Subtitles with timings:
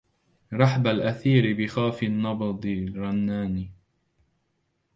[0.53, 2.65] رحب الأثير بخافي النبض
[2.95, 3.69] رنان